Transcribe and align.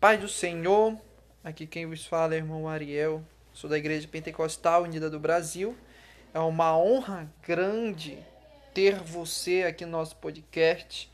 Pai 0.00 0.16
do 0.16 0.28
Senhor, 0.28 0.96
aqui 1.42 1.66
quem 1.66 1.84
vos 1.84 2.06
fala 2.06 2.32
é 2.32 2.36
o 2.36 2.38
irmão 2.38 2.68
Ariel, 2.68 3.20
sou 3.52 3.68
da 3.68 3.76
Igreja 3.76 4.06
Pentecostal 4.06 4.84
Unida 4.84 5.10
do 5.10 5.18
Brasil. 5.18 5.76
É 6.32 6.38
uma 6.38 6.78
honra 6.78 7.28
grande 7.44 8.16
ter 8.72 8.94
você 9.02 9.64
aqui 9.64 9.84
no 9.84 9.90
nosso 9.90 10.14
podcast. 10.14 11.10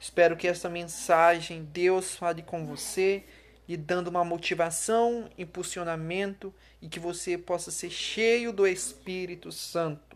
Espero 0.00 0.36
que 0.36 0.46
essa 0.46 0.68
mensagem 0.68 1.64
Deus 1.64 2.14
fale 2.14 2.44
com 2.44 2.64
você, 2.64 3.24
lhe 3.68 3.76
dando 3.76 4.06
uma 4.06 4.24
motivação, 4.24 5.28
impulsionamento 5.36 6.54
e 6.80 6.88
que 6.88 7.00
você 7.00 7.36
possa 7.36 7.72
ser 7.72 7.90
cheio 7.90 8.52
do 8.52 8.68
Espírito 8.68 9.50
Santo. 9.50 10.07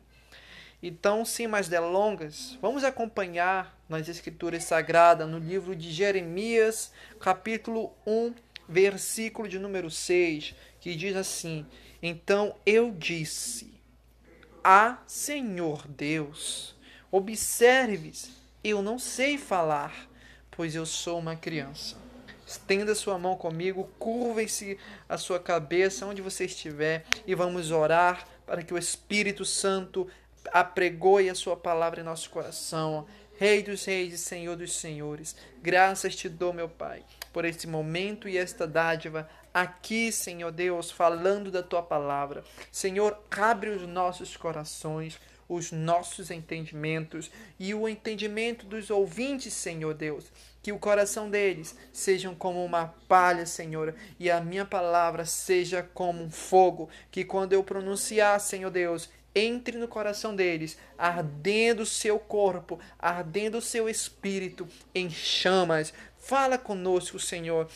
Então, 0.83 1.25
sem 1.25 1.47
mais 1.47 1.69
delongas, 1.69 2.59
vamos 2.61 2.83
acompanhar 2.83 3.79
nas 3.89 4.09
Escrituras 4.09 4.65
Sagradas, 4.65 5.29
no 5.29 5.39
livro 5.39 5.77
de 5.77 5.93
Jeremias, 5.93 6.91
capítulo 7.21 7.93
1, 8.05 8.35
versículo 8.69 9.47
de 9.47 9.61
número 9.61 9.89
6, 9.89 10.57
que 10.81 10.97
diz 10.97 11.15
assim: 11.15 11.65
Então 12.03 12.57
eu 12.67 12.91
disse: 12.91 13.73
Ah, 14.65 14.99
Senhor 15.07 15.87
Deus, 15.87 16.75
observes, 17.13 18.33
eu 18.65 18.83
não 18.83 18.99
sei 18.99 19.39
falar, 19.39 20.11
pois 20.51 20.75
eu 20.75 20.85
sou 20.85 21.21
uma 21.21 21.37
criança. 21.37 21.97
Estenda 22.45 22.93
sua 22.97 23.17
mão 23.17 23.37
comigo, 23.37 23.89
curve-se 24.01 24.77
a 25.09 25.17
sua 25.17 25.39
cabeça 25.39 26.07
onde 26.07 26.21
você 26.21 26.47
estiver 26.47 27.05
e 27.25 27.37
vamos 27.37 27.71
orar 27.71 28.27
para 28.45 28.65
que 28.65 28.75
o 28.75 28.79
Espírito 28.79 29.45
Santo 29.45 30.09
apregoe 30.51 31.29
a 31.31 31.35
sua 31.35 31.57
palavra 31.57 32.01
em 32.01 32.05
nosso 32.05 32.31
coração. 32.31 33.07
Rei 33.39 33.63
dos 33.63 33.85
reis 33.85 34.15
e 34.15 34.19
Senhor 34.19 34.57
dos 34.57 34.77
senhores, 34.77 35.35
graças 35.61 36.15
te 36.15 36.29
dou, 36.29 36.53
meu 36.53 36.69
Pai, 36.69 37.03
por 37.33 37.45
este 37.45 37.67
momento 37.67 38.29
e 38.29 38.39
esta 38.39 38.67
dádiva 38.67 39.29
aqui, 39.53 40.13
Senhor 40.13 40.53
Deus, 40.53 40.91
falando 40.91 41.51
da 41.51 41.63
tua 41.63 41.83
palavra. 41.83 42.45
Senhor, 42.71 43.19
abre 43.31 43.71
os 43.71 43.83
nossos 43.83 44.37
corações, 44.37 45.19
os 45.49 45.73
nossos 45.73 46.31
entendimentos 46.31 47.31
e 47.59 47.75
o 47.75 47.89
entendimento 47.89 48.65
dos 48.67 48.91
ouvintes, 48.91 49.53
Senhor 49.53 49.95
Deus. 49.95 50.27
Que 50.63 50.73
o 50.73 50.79
coração 50.79 51.29
deles 51.29 51.77
sejam 51.93 52.35
como 52.35 52.65
uma 52.65 52.95
palha, 53.09 53.45
Senhor, 53.45 53.95
e 54.19 54.31
a 54.31 54.41
minha 54.41 54.65
palavra 54.65 55.25
seja 55.25 55.83
como 55.83 56.23
um 56.23 56.31
fogo, 56.31 56.89
que 57.11 57.25
quando 57.25 57.53
eu 57.53 57.65
pronunciar, 57.65 58.39
Senhor 58.41 58.71
Deus, 58.71 59.11
entre 59.35 59.79
no 59.79 59.89
coração 59.89 60.35
deles, 60.37 60.79
ardendo 60.97 61.83
o 61.83 61.87
seu 61.87 62.19
corpo, 62.19 62.79
ardendo 62.99 63.59
o 63.59 63.63
seu 63.63 63.89
espírito 63.89 64.69
em 64.95 65.11
chamas. 65.11 65.93
Fala 66.19 66.59
conosco, 66.59 67.19
Senhor, 67.19 67.69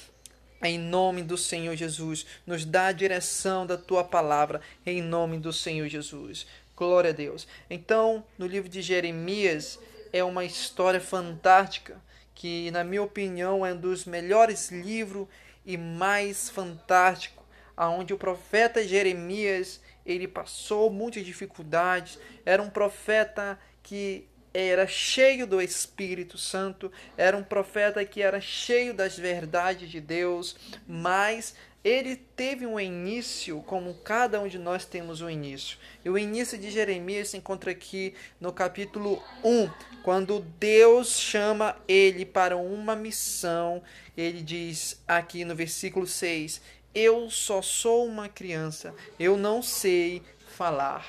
em 0.63 0.79
nome 0.79 1.23
do 1.23 1.37
Senhor 1.37 1.75
Jesus. 1.75 2.27
Nos 2.47 2.65
dá 2.65 2.87
a 2.87 2.93
direção 2.93 3.67
da 3.67 3.77
tua 3.77 4.05
palavra, 4.05 4.61
em 4.85 5.03
nome 5.03 5.39
do 5.39 5.53
Senhor 5.53 5.89
Jesus. 5.89 6.47
Glória 6.77 7.11
a 7.11 7.15
Deus. 7.15 7.49
Então, 7.71 8.25
no 8.37 8.47
livro 8.47 8.69
de 8.69 8.83
Jeremias, 8.83 9.79
é 10.13 10.23
uma 10.23 10.45
história 10.45 11.01
fantástica, 11.01 12.01
que, 12.35 12.71
na 12.71 12.85
minha 12.85 13.03
opinião, 13.03 13.65
é 13.65 13.73
um 13.73 13.77
dos 13.77 14.05
melhores 14.05 14.71
livros 14.71 15.27
e 15.65 15.77
mais 15.77 16.51
fantástico, 16.51 17.43
aonde 17.75 18.13
o 18.13 18.19
profeta 18.19 18.87
Jeremias 18.87 19.81
ele 20.07 20.29
passou 20.29 20.91
muitas 20.91 21.25
dificuldades, 21.25 22.19
era 22.45 22.63
um 22.63 22.71
profeta 22.71 23.59
que 23.83 24.27
era 24.55 24.87
cheio 24.87 25.47
do 25.47 25.61
Espírito 25.61 26.39
Santo, 26.39 26.91
era 27.17 27.37
um 27.37 27.43
profeta 27.43 28.03
que 28.05 28.23
era 28.23 28.41
cheio 28.41 28.95
das 28.95 29.19
verdades 29.19 29.91
de 29.91 30.01
Deus, 30.01 30.57
mas 30.89 31.55
ele 31.87 32.17
teve 32.17 32.67
um 32.67 32.81
início 32.81 33.63
como 33.63 33.95
cada 33.95 34.41
um 34.41 34.49
de 34.49 34.59
nós 34.59 34.85
temos 34.85 35.21
um 35.21 35.31
início. 35.31 35.79
E 36.05 36.11
o 36.11 36.19
início 36.19 36.59
de 36.59 36.69
Jeremias 36.69 37.29
se 37.29 37.37
encontra 37.37 37.71
aqui 37.71 38.13
no 38.41 38.53
capítulo 38.53 39.23
1, 39.45 39.71
quando 40.03 40.41
Deus 40.59 41.21
chama 41.21 41.77
ele 41.87 42.27
para 42.27 42.57
uma 42.57 42.97
missão. 42.97 43.81
Ele 44.17 44.43
diz 44.43 45.01
aqui 45.07 45.45
no 45.45 45.55
versículo 45.55 46.09
6: 46.09 46.61
eu 46.97 47.29
só 47.29 47.61
sou 47.61 48.07
uma 48.07 48.27
criança, 48.27 48.95
eu 49.21 49.37
não 49.37 49.61
sei 49.61 50.23
falar. 50.57 51.07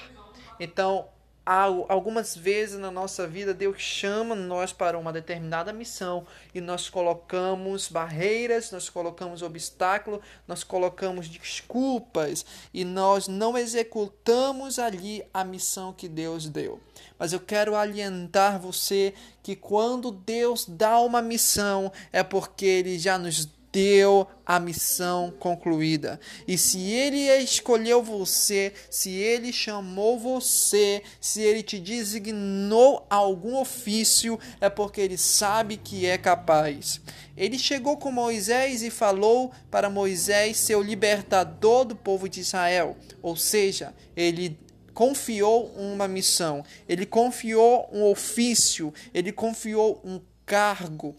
Então, 0.59 1.07
algumas 1.45 2.35
vezes 2.35 2.77
na 2.77 2.91
nossa 2.91 3.25
vida 3.25 3.53
Deus 3.53 3.81
chama 3.81 4.35
nós 4.35 4.73
para 4.73 4.99
uma 4.99 5.13
determinada 5.13 5.71
missão 5.71 6.27
e 6.53 6.59
nós 6.59 6.89
colocamos 6.89 7.87
barreiras, 7.87 8.69
nós 8.69 8.89
colocamos 8.89 9.41
obstáculos, 9.41 10.19
nós 10.45 10.61
colocamos 10.61 11.29
desculpas 11.29 12.45
e 12.73 12.83
nós 12.83 13.29
não 13.29 13.57
executamos 13.57 14.77
ali 14.79 15.23
a 15.33 15.45
missão 15.45 15.93
que 15.93 16.09
Deus 16.09 16.49
deu. 16.49 16.81
Mas 17.17 17.31
eu 17.31 17.39
quero 17.39 17.77
alientar 17.77 18.59
você 18.59 19.13
que 19.41 19.55
quando 19.55 20.11
Deus 20.11 20.65
dá 20.67 20.99
uma 20.99 21.21
missão 21.21 21.93
é 22.11 22.23
porque 22.23 22.65
ele 22.65 22.99
já 22.99 23.17
nos 23.17 23.47
deu 23.71 24.27
a 24.45 24.59
missão 24.59 25.31
concluída. 25.39 26.19
E 26.47 26.57
se 26.57 26.79
ele 26.79 27.27
escolheu 27.37 28.01
você, 28.01 28.73
se 28.89 29.11
ele 29.11 29.51
chamou 29.51 30.17
você, 30.17 31.03
se 31.19 31.41
ele 31.41 31.61
te 31.61 31.79
designou 31.79 33.05
algum 33.09 33.57
ofício, 33.57 34.39
é 34.61 34.69
porque 34.69 35.01
ele 35.01 35.17
sabe 35.17 35.77
que 35.77 36.05
é 36.05 36.17
capaz. 36.17 37.01
Ele 37.35 37.59
chegou 37.59 37.97
com 37.97 38.11
Moisés 38.11 38.81
e 38.81 38.89
falou 38.89 39.51
para 39.69 39.89
Moisés 39.89 40.57
ser 40.57 40.75
o 40.75 40.81
libertador 40.81 41.85
do 41.85 41.95
povo 41.95 42.27
de 42.27 42.39
Israel. 42.39 42.97
Ou 43.21 43.35
seja, 43.35 43.93
ele 44.15 44.57
confiou 44.93 45.67
uma 45.75 46.07
missão, 46.07 46.63
ele 46.89 47.05
confiou 47.05 47.87
um 47.93 48.03
ofício, 48.03 48.91
ele 49.13 49.31
confiou 49.31 50.01
um 50.03 50.19
cargo. 50.43 51.15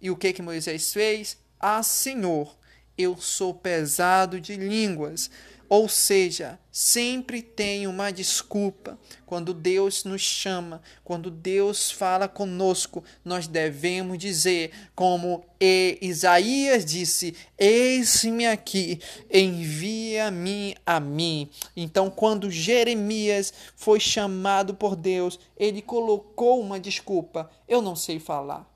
E 0.00 0.10
o 0.10 0.16
que 0.16 0.32
que 0.32 0.42
Moisés 0.42 0.92
fez? 0.92 1.38
Ah, 1.66 1.82
Senhor, 1.82 2.54
eu 2.98 3.16
sou 3.16 3.54
pesado 3.54 4.38
de 4.38 4.54
línguas. 4.54 5.30
Ou 5.66 5.88
seja, 5.88 6.58
sempre 6.70 7.40
tem 7.40 7.86
uma 7.86 8.12
desculpa. 8.12 8.98
Quando 9.24 9.54
Deus 9.54 10.04
nos 10.04 10.20
chama, 10.20 10.82
quando 11.02 11.30
Deus 11.30 11.90
fala 11.90 12.28
conosco, 12.28 13.02
nós 13.24 13.46
devemos 13.46 14.18
dizer, 14.18 14.72
como 14.94 15.42
Isaías 16.02 16.84
disse: 16.84 17.34
Eis-me 17.56 18.46
aqui, 18.46 19.00
envia-me 19.32 20.76
a 20.84 21.00
mim. 21.00 21.48
Então, 21.74 22.10
quando 22.10 22.50
Jeremias 22.50 23.54
foi 23.74 23.98
chamado 23.98 24.74
por 24.74 24.94
Deus, 24.94 25.40
ele 25.56 25.80
colocou 25.80 26.60
uma 26.60 26.78
desculpa: 26.78 27.50
Eu 27.66 27.80
não 27.80 27.96
sei 27.96 28.20
falar 28.20 28.73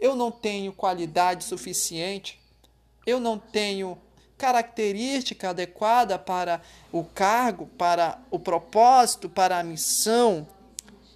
eu 0.00 0.16
não 0.16 0.30
tenho 0.30 0.72
qualidade 0.72 1.44
suficiente, 1.44 2.40
eu 3.06 3.20
não 3.20 3.38
tenho 3.38 3.98
característica 4.38 5.50
adequada 5.50 6.18
para 6.18 6.62
o 6.90 7.04
cargo, 7.04 7.66
para 7.76 8.18
o 8.30 8.38
propósito, 8.38 9.28
para 9.28 9.58
a 9.58 9.62
missão. 9.62 10.48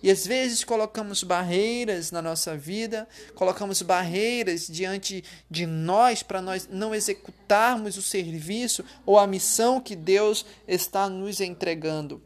E 0.02 0.10
às 0.10 0.26
vezes 0.26 0.62
colocamos 0.62 1.22
barreiras 1.22 2.10
na 2.10 2.20
nossa 2.20 2.54
vida, 2.54 3.08
colocamos 3.34 3.80
barreiras 3.80 4.66
diante 4.66 5.24
de 5.50 5.64
nós 5.64 6.22
para 6.22 6.42
nós 6.42 6.68
não 6.70 6.94
executarmos 6.94 7.96
o 7.96 8.02
serviço 8.02 8.84
ou 9.06 9.18
a 9.18 9.26
missão 9.26 9.80
que 9.80 9.96
Deus 9.96 10.44
está 10.68 11.08
nos 11.08 11.40
entregando. 11.40 12.22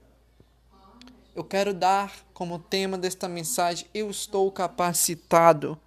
Eu 1.36 1.44
quero 1.44 1.72
dar 1.72 2.12
como 2.34 2.58
tema 2.58 2.98
desta 2.98 3.28
mensagem: 3.28 3.86
Eu 3.94 4.10
estou 4.10 4.50
capacitado 4.50 5.78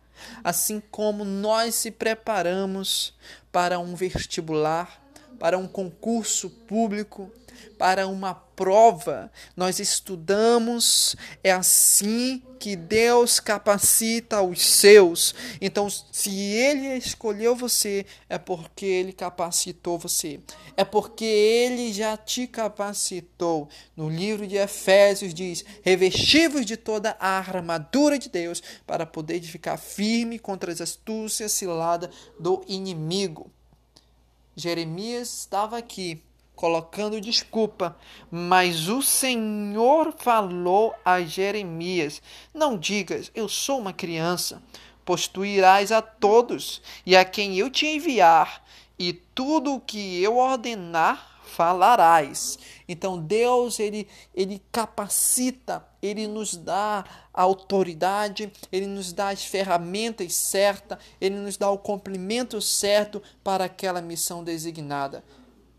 assim 0.44 0.82
como 0.92 1.24
nós 1.26 1.76
se 1.76 1.92
preparamos 1.92 3.14
para 3.52 3.79
um 3.79 3.96
vestibular, 3.96 5.02
para 5.40 5.58
um 5.58 5.68
concurso 5.68 6.50
público, 6.50 7.32
para 7.78 8.08
uma 8.08 8.34
prova, 8.34 9.32
nós 9.56 9.80
estudamos, 9.80 11.16
é 11.44 11.52
assim 11.52 12.44
que 12.60 12.76
Deus 12.76 13.40
capacita 13.40 14.40
os 14.44 14.62
seus. 14.62 15.34
Então, 15.60 15.90
se 15.90 16.30
Ele 16.30 16.96
escolheu 16.96 17.56
você, 17.56 18.06
é 18.30 18.38
porque 18.38 18.86
Ele 18.86 19.12
capacitou 19.12 19.98
você, 19.98 20.40
é 20.78 20.86
porque 20.86 21.26
Ele 21.26 21.92
já 21.92 22.16
te 22.16 22.46
capacitou. 22.46 23.68
No 23.98 24.08
livro 24.08 24.46
de 24.46 24.58
Efésios 24.58 25.34
diz: 25.34 25.66
revestivos 25.82 26.68
de 26.68 26.78
toda 26.78 27.18
a 27.20 27.40
armadura 27.40 28.20
de 28.20 28.30
Deus 28.30 28.62
para 28.86 29.08
poder 29.08 29.42
ficar 29.42 29.78
firme 29.78 30.38
contra 30.38 30.72
as 30.72 30.82
astúcias 30.82 31.52
ciladas 31.52 32.12
do 32.40 32.64
inimigo. 32.68 33.52
Jeremias 34.56 35.34
estava 35.40 35.78
aqui 35.78 36.22
colocando 36.56 37.20
desculpa, 37.20 37.98
mas 38.30 38.88
o 38.88 39.02
Senhor 39.02 40.14
falou 40.18 40.94
a 41.03 41.22
Jeremias: 41.22 42.22
Não 42.53 42.78
digas, 42.78 43.32
eu 43.34 43.50
sou 43.50 43.80
uma 43.80 43.94
criança, 43.94 44.62
pois 45.03 45.28
tu 45.28 45.44
irás 45.44 45.92
a 45.92 46.02
todos, 46.02 46.82
e 47.06 47.16
a 47.16 47.26
quem 47.26 47.58
eu 47.58 47.70
te 47.70 47.88
enviar, 47.88 48.64
e 49.00 49.14
tudo 49.14 49.74
o 49.74 49.80
que 49.80 50.22
eu 50.22 50.38
ordenar 50.38 51.42
falarás. 51.46 52.59
Então 52.91 53.17
Deus 53.17 53.79
ele 53.79 54.08
ele 54.35 54.61
capacita, 54.72 55.85
ele 56.02 56.28
nos 56.28 56.55
dá 56.55 57.05
a 57.34 57.41
autoridade, 57.41 58.52
ele 58.72 58.85
nos 58.85 59.14
dá 59.14 59.29
as 59.29 59.46
ferramentas 59.46 60.34
certas, 60.34 60.97
ele 61.20 61.35
nos 61.35 61.55
dá 61.58 61.70
o 61.70 61.78
cumprimento 61.78 62.61
certo 62.61 63.22
para 63.43 63.66
aquela 63.66 64.02
missão 64.02 64.43
designada. 64.43 65.23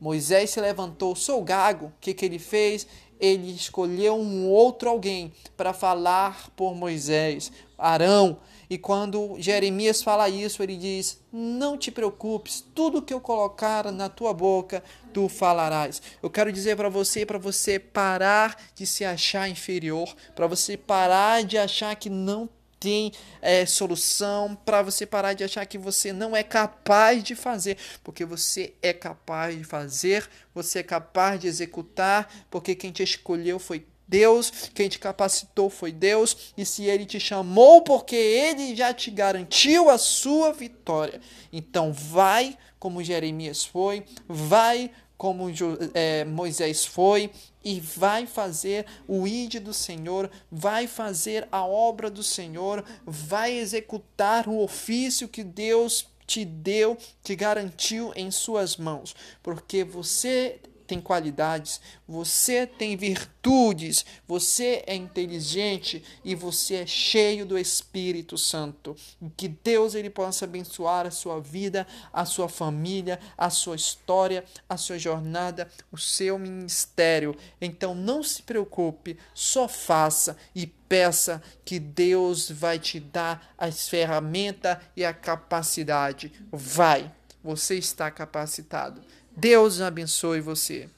Moisés 0.03 0.51
se 0.51 0.61
levantou, 0.61 1.15
sou 1.15 1.41
gago, 1.45 1.87
o 1.87 1.93
que, 2.01 2.13
que 2.13 2.25
ele 2.25 2.41
fez? 2.41 2.89
Ele 3.21 3.53
escolheu 3.53 4.17
um 4.17 4.49
outro 4.49 4.89
alguém 4.89 5.33
para 5.57 5.73
falar 5.73 6.51
por 6.57 6.75
Moisés, 6.75 7.53
Arão. 7.79 8.39
E 8.69 8.77
quando 8.77 9.37
Jeremias 9.39 10.03
fala 10.03 10.29
isso, 10.29 10.61
ele 10.61 10.77
diz: 10.77 11.21
Não 11.33 11.79
te 11.79 11.93
preocupes, 11.93 12.65
tudo 12.75 13.01
que 13.01 13.15
eu 13.15 13.21
colocar 13.21 13.93
na 13.93 14.09
tua 14.09 14.35
boca, 14.35 14.83
tu 15.13 15.29
falarás. 15.29 16.03
Eu 16.21 16.29
quero 16.29 16.51
dizer 16.51 16.77
para 16.77 16.89
você, 16.89 17.25
para 17.25 17.39
você 17.39 17.79
parar 17.79 18.61
de 18.75 18.85
se 18.85 19.05
achar 19.05 19.49
inferior, 19.49 20.13
para 20.35 20.49
você 20.49 20.77
parar 20.77 21.45
de 21.45 21.57
achar 21.57 21.95
que 21.95 22.11
não 22.11 22.51
tem 22.83 23.13
é, 23.41 23.65
solução, 23.65 24.57
para 24.57 24.83
você 24.83 25.07
parar 25.07 25.35
de 25.35 25.45
achar 25.45 25.65
que 25.67 25.79
você 25.79 26.13
não 26.13 26.35
é 26.35 26.43
capaz 26.43 27.23
de 27.23 27.37
fazer, 27.37 27.79
porque 28.03 28.25
você 28.25 28.75
é 28.83 28.93
capaz 28.93 29.57
de 29.57 29.63
fazer, 29.63 30.29
você 30.53 30.81
é 30.81 30.83
capaz 30.83 31.39
de 31.39 31.47
executar, 31.47 32.29
porque 32.51 32.75
quem 32.75 32.91
te 32.91 33.05
escolheu 33.05 33.61
foi 33.61 33.87
Deus, 34.13 34.53
quem 34.75 34.91
te 34.91 34.99
capacitou 34.99 35.71
foi 35.71 35.91
Deus, 35.91 36.53
e 36.55 36.67
se 36.67 36.85
ele 36.85 37.07
te 37.07 37.19
chamou, 37.19 37.81
porque 37.81 38.15
ele 38.15 38.77
já 38.77 38.93
te 38.93 39.11
garantiu 39.11 39.89
a 39.89 39.97
sua 39.97 40.53
vitória. 40.53 41.19
Então 41.51 41.95
vai 41.95 42.59
como 42.79 43.03
Jeremias 43.03 43.65
foi, 43.65 44.05
vai 44.29 44.91
como 45.17 45.47
é, 45.95 46.25
Moisés 46.25 46.85
foi, 46.85 47.31
e 47.65 47.79
vai 47.79 48.27
fazer 48.27 48.85
o 49.07 49.27
ide 49.27 49.61
do 49.61 49.73
Senhor, 49.73 50.29
vai 50.51 50.89
fazer 50.89 51.47
a 51.51 51.65
obra 51.65 52.11
do 52.11 52.25
Senhor, 52.25 52.85
vai 53.07 53.53
executar 53.53 54.49
o 54.49 54.61
ofício 54.61 55.29
que 55.29 55.45
Deus 55.45 56.09
te 56.27 56.45
deu, 56.45 56.99
te 57.23 57.37
garantiu 57.37 58.13
em 58.17 58.31
suas 58.33 58.77
mãos, 58.77 59.15
porque 59.43 59.85
você 59.85 60.59
tem 60.93 61.01
qualidades, 61.01 61.81
você 62.07 62.67
tem 62.67 62.99
virtudes, 62.99 64.05
você 64.29 64.85
é 64.87 64.95
inteligente 64.95 66.05
e 66.23 66.35
você 66.35 66.75
é 66.75 66.87
cheio 66.87 67.47
do 67.47 67.59
Espírito 67.59 68.37
Santo. 68.37 68.95
Que 69.35 69.49
Deus 69.49 69.95
ele 69.95 70.11
possa 70.11 70.45
abençoar 70.45 71.07
a 71.07 71.11
sua 71.11 71.41
vida, 71.41 71.87
a 72.13 72.27
sua 72.27 72.47
família, 72.47 73.19
a 73.39 73.49
sua 73.49 73.75
história, 73.75 74.45
a 74.69 74.77
sua 74.77 74.99
jornada, 74.99 75.67
o 75.91 75.97
seu 75.97 76.39
ministério. 76.39 77.35
Então 77.59 77.95
não 77.95 78.23
se 78.23 78.43
preocupe, 78.43 79.19
só 79.33 79.67
faça 79.67 80.37
e 80.55 80.67
peça 80.67 81.43
que 81.65 81.81
Deus 81.81 82.51
vai 82.51 82.79
te 82.79 83.01
dar 83.01 83.55
as 83.57 83.89
ferramentas 83.89 84.77
e 84.95 85.07
a 85.07 85.15
capacidade. 85.15 86.31
Vai, 86.53 87.11
você 87.43 87.79
está 87.79 88.11
capacitado. 88.11 89.01
Deus 89.37 89.81
abençoe 89.81 90.41
você. 90.41 90.89